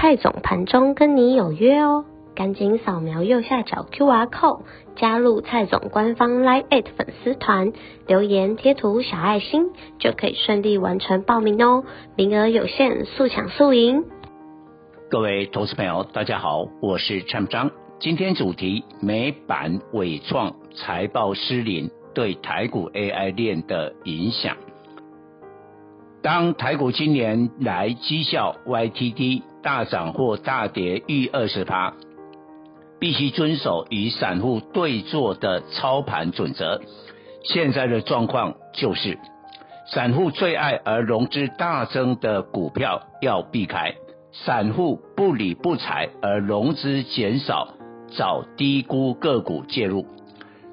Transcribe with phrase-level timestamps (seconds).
[0.00, 4.62] 蔡总盘中跟你有约哦，赶紧扫描右下角 QR code
[4.96, 7.74] 加入蔡总官方 Line@ 粉丝团，
[8.06, 9.66] 留言贴图小爱心
[9.98, 11.84] 就可以顺利完成报名哦，
[12.16, 14.06] 名额有限，速抢速赢。
[15.10, 24.56] 各位投资朋友，大家好，我是蔡总，今天主题美版纬创财报失灵对台股 AI 链的影响。
[26.22, 31.94] 当台股今年来绩效 YTD 大涨或大跌逾二十趴，
[32.98, 36.80] 必须遵守与散户对坐的操盘准则。
[37.44, 39.18] 现在的状况就是，
[39.92, 43.94] 散户最爱而融资大增的股票要避开，
[44.32, 47.74] 散户不理不睬而融资减少，
[48.16, 50.06] 找低估个股介入。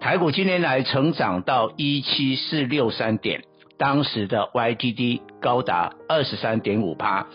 [0.00, 3.44] 台股今年来成长到一七四六三点。
[3.78, 7.26] 当时的 YTD 高达二十三点五趴，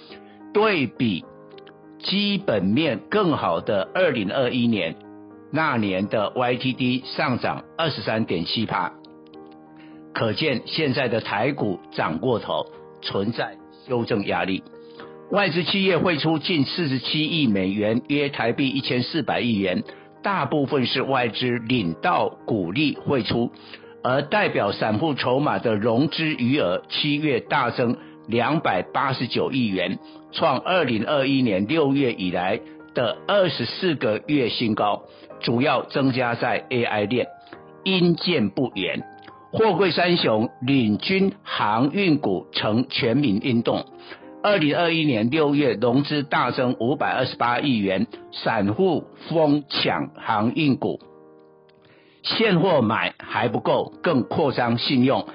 [0.54, 1.26] 对比
[2.08, 4.96] 基本面更好的二零二一年，
[5.52, 8.94] 那年的 YTD 上涨二十三点七趴，
[10.14, 12.66] 可见现在的台股涨过头，
[13.02, 14.64] 存在修正压力。
[15.32, 19.84] 外资企业汇出近四十七亿美元，约台币一千四百亿元，
[20.24, 23.52] 大部分是外资领到股利汇出。
[24.02, 27.98] 而代表散户筹码的融资余额，七月大增
[28.28, 30.00] 两百八十九亿元，
[30.32, 32.60] 创二零二一年六月以来
[32.94, 35.04] 的二十四个月新高。
[35.40, 37.28] 主要增加在 AI 链，
[37.84, 39.04] 阴见不远。
[39.52, 43.86] 货柜三雄领军航运股成全民运动。
[44.44, 51.00] 二零二一年六月融资大增五百二十八亿元，散户疯抢航运股。
[52.24, 55.28] 现货买还不够，更扩张信用，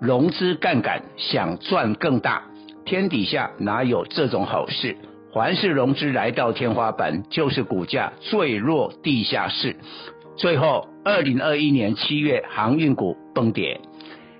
[0.00, 2.42] 融资杠杆，想赚更大。
[2.84, 4.96] 天底下哪有这种好事？
[5.32, 9.76] 凡是融资来到天花板，就是股价坠落地下室。
[10.36, 13.80] 最后，二零二一年七月，航运股崩跌。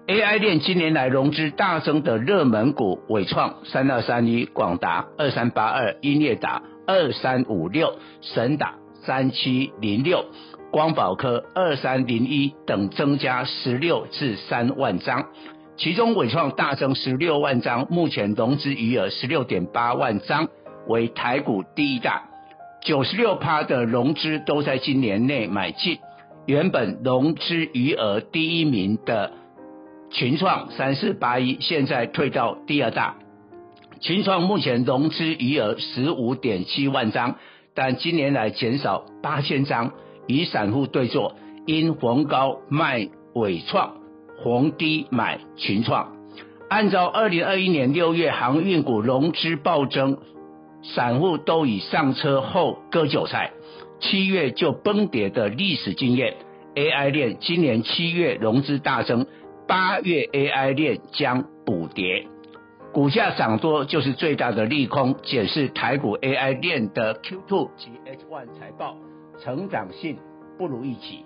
[0.07, 10.27] AI 链今年来融资大增的热门股，纬创三二三一，广达二三八二，英业达二三五六，神达三七零六。
[10.75, 15.27] 光宝科二三零一等增加十六至三万张，
[15.77, 20.49] 其中纬创大增十六万张，目前融资余额十六点八万张，
[20.89, 22.25] 为台股第一大，
[22.83, 25.99] 九十六趴的融资都在今年内买进。
[26.45, 29.31] 原本融资余额第一名的
[30.11, 33.15] 群创三四八一，现在退到第二大。
[34.01, 37.37] 群创目前融资余额十五点七万张，
[37.77, 39.93] 但今年来减少八千张。
[40.27, 41.35] 与散户对坐，
[41.67, 43.97] 因逢高卖纬创，
[44.43, 46.13] 逢低买群创。
[46.69, 50.19] 按照二零二一年六月航运股融资暴增，
[50.83, 53.53] 散户都已上车后割韭菜，
[54.01, 56.35] 七月就崩跌的历史经验
[56.75, 59.27] ，AI 链今年七月融资大增，
[59.69, 62.27] 八月 AI 链将补跌，
[62.93, 65.17] 股价涨多就是最大的利空。
[65.23, 68.97] 检视台股 AI 链的 Q2 及 H1 财报。
[69.39, 70.19] 成长性
[70.59, 71.25] 不如预期，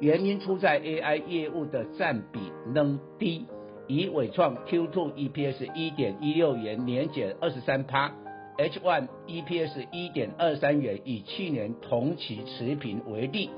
[0.00, 2.40] 原因出在 AI 业务的占比
[2.74, 3.46] 仍低。
[3.86, 8.12] 以伟创 Q2 EPS 一点一六元，年减二十三趴
[8.58, 13.48] ；H1 EPS 一点二三元，与去年同期持平为例。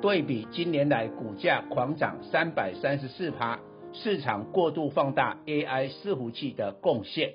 [0.00, 3.58] 对比今年来股价狂涨三百三十四趴，
[3.92, 7.34] 市场过度放大 AI 伺服器的贡献。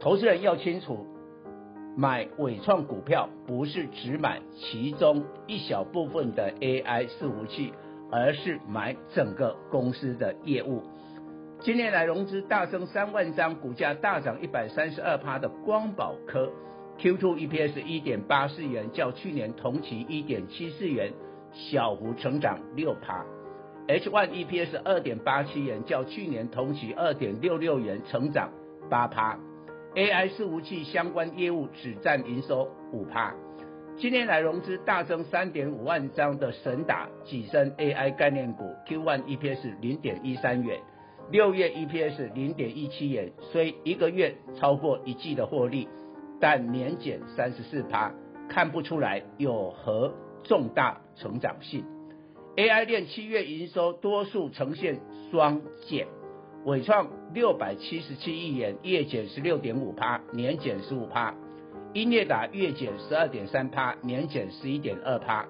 [0.00, 1.06] 投资人要清楚。
[1.98, 7.72] 买伟创股票不是只买其中一小部分的 AI 伺服器，
[8.12, 10.82] 而是买整个公司的业务。
[11.60, 16.52] 今年来融资大增三万张，股价大涨一百三十二趴的光宝科
[16.98, 21.14] ，Q2 EPS 一点八四元，较去年同期一点七四元
[21.50, 23.24] 小幅成长六趴
[23.88, 28.50] ；H1 EPS 二点八七元，较去年同期二点六六元成长
[28.90, 29.38] 八趴。
[29.96, 33.34] AI 伺服器相关业务只占营收五趴，
[33.96, 40.78] 今年来融资大增三点五万张的神达跻身 AI 概念股，Q1 EPS 零点一三元，
[41.30, 45.88] 六月 EPS 零点一七元，虽一个月超过一季的获利，
[46.38, 48.12] 但年减三十四趴，
[48.50, 50.12] 看不出来有何
[50.44, 51.82] 重大成长性。
[52.56, 55.00] AI 链七月营收多数呈现
[55.30, 56.06] 双减，
[56.66, 61.32] 伟创六百七十七亿元，月减十六点五趴，年减十五趴；
[61.92, 65.46] 英业达月减十二点三趴，年减十一点二趴；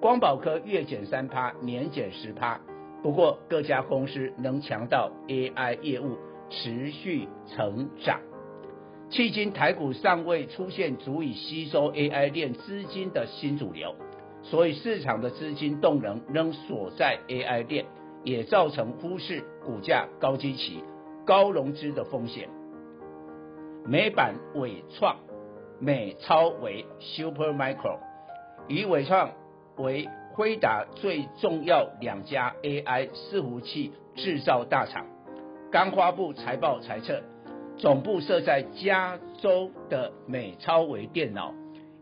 [0.00, 2.60] 光宝科月减三趴，年减十趴。
[3.02, 6.16] 不过各家公司能强到 AI 业务
[6.50, 8.20] 持续成长，
[9.10, 13.96] 迄今台股尚未出现足以吸收 AI 链资金的新主流。
[14.44, 17.86] 所以市场的资金动能仍锁在 AI 链，
[18.24, 20.82] 也造成忽视股价高基期、
[21.24, 22.48] 高融资的风险。
[23.86, 25.16] 美版伟创、
[25.78, 27.98] 美超微 Supermicro，
[28.68, 29.30] 以伟创
[29.76, 35.06] 为辉达最重要两家 AI 伺服器制造大厂，
[35.70, 37.22] 刚发布财报猜测，
[37.78, 41.54] 总部设在加州的美超微电脑。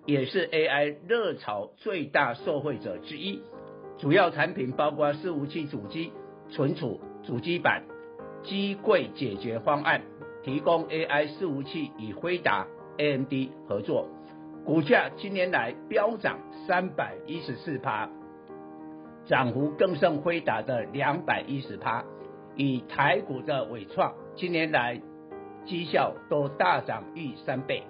[0.04, 3.42] 也是 AI 热潮最大受惠者之一，
[3.98, 6.12] 主要产品包括伺服器主机、
[6.50, 7.82] 存储、主机板、
[8.44, 10.02] 机柜解决方案，
[10.44, 12.66] 提供 AI 伺服器与辉达、
[12.96, 13.32] AMD
[13.68, 14.08] 合作。
[14.64, 18.08] 股价今年来飙涨三百一十四趴，
[19.26, 22.04] 涨幅更胜辉达的两百一十趴。
[22.54, 25.00] 以台股的伟创，今年来
[25.64, 27.82] 绩效都大涨逾三倍。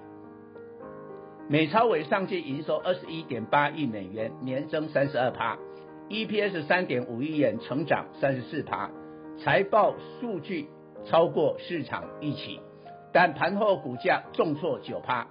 [1.48, 5.56] 美超微上季营收二十一点八亿美元，年增三十二趴
[6.08, 8.90] ，EPS 三点五亿元，成长三十四趴，
[9.38, 10.68] 财报数据
[11.04, 12.60] 超过市场预期，
[13.12, 15.26] 但盘后股价重挫九趴，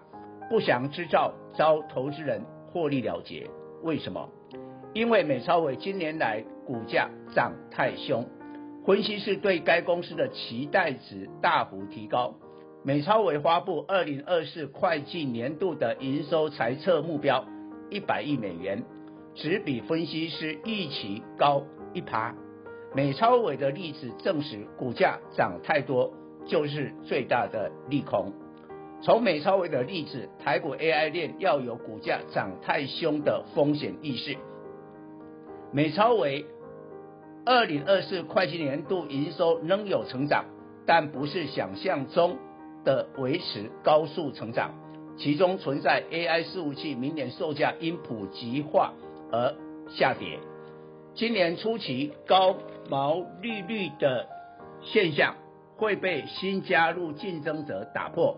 [0.50, 2.42] 不祥之兆遭投资人
[2.72, 3.48] 获利了结。
[3.84, 4.30] 为什么？
[4.94, 8.26] 因为美超伟今年来股价涨太凶，
[8.86, 12.34] 分析师对该公司的期待值大幅提高。
[12.84, 17.46] 美超伟发布二零二四会计年度的营收财测目标
[17.90, 18.84] 一百亿美元，
[19.38, 21.64] 只比分析师预期高
[21.94, 22.36] 一趴。
[22.94, 26.12] 美超伟的例子证实，股价涨太多
[26.46, 28.34] 就是最大的利空。
[29.02, 34.36] 从美超伟的例子，台股 AI 链要有股价涨太凶的风险意识。
[35.72, 36.46] 美超伟
[37.46, 40.46] 二零二四会计年度营收仍有成长，
[40.86, 42.38] 但不是想象中。
[42.86, 44.74] 的维持高速成长，
[45.18, 48.94] 其中存在 AI 伺服器明年售价因普及化
[49.32, 49.54] 而
[49.90, 50.40] 下跌，
[51.16, 52.56] 今年初期高
[52.90, 54.28] 毛利率的
[54.82, 55.36] 现象
[55.78, 58.38] 会被新加入竞争者打破。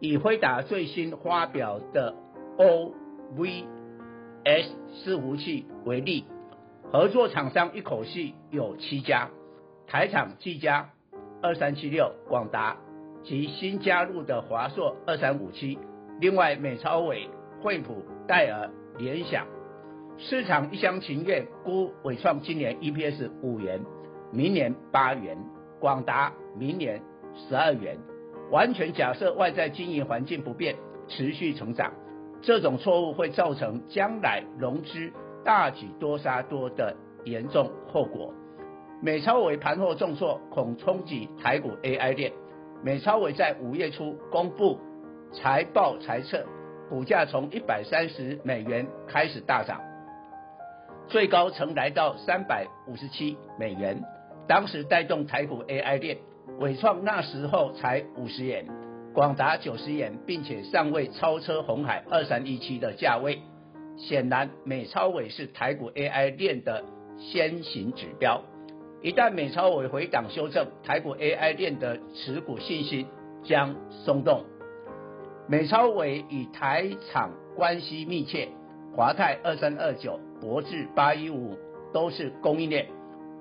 [0.00, 2.14] 以辉达最新发表的
[2.58, 3.64] OVS
[5.04, 6.24] 伺服器为例，
[6.92, 9.30] 合作厂商一口气有七家，
[9.86, 10.90] 台厂、技嘉、
[11.42, 12.76] 二三七六、广达。
[13.26, 15.78] 及新加入的华硕二三五七，
[16.20, 17.30] 另外美超伟、
[17.62, 19.46] 惠普、戴尔、联想，
[20.16, 23.80] 市场一厢情愿估伟创今年 EPS 五元，
[24.32, 25.36] 明年八元，
[25.80, 27.02] 广达明年
[27.34, 27.98] 十二元，
[28.50, 30.76] 完全假设外在经营环境不变，
[31.08, 31.92] 持续成长，
[32.42, 35.12] 这种错误会造成将来融资
[35.44, 38.32] 大举多杀多的严重后果。
[39.02, 42.32] 美超微盘后重挫，恐冲击台股 AI 链。
[42.82, 44.78] 美超微在五月初公布
[45.32, 46.46] 财报财测，
[46.88, 49.80] 股价从一百三十美元开始大涨，
[51.08, 54.02] 最高曾来到三百五十七美元，
[54.48, 56.18] 当时带动台股 AI 链，
[56.58, 58.66] 纬创那时候才五十元，
[59.12, 63.40] 广达九十元，并且尚未超车红海二三一七的价位，
[63.96, 66.84] 显然美超微是台股 AI 链的
[67.18, 68.42] 先行指标。
[69.02, 73.06] 一旦美超微回档修正，台股 AI 链的持股信心
[73.44, 74.44] 将松动。
[75.46, 78.48] 美超微与台厂关系密切，
[78.96, 81.58] 华泰二三二九、博智八一五
[81.92, 82.86] 都是供应链。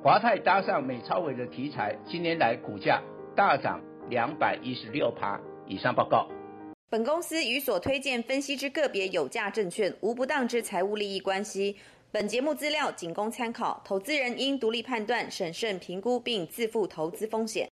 [0.01, 3.00] 华泰搭上美超伟的题材，今年来股价
[3.36, 3.79] 大涨
[4.10, 5.93] 两百一十六趴以上。
[5.93, 6.27] 报告。
[6.89, 11.77] 本公司与所推荐分析之个别有价证券无不当之财务利益关系。
[12.12, 17.62] 本节目资料仅供参考，投资人应独立判断、审慎评估并自负投资风险。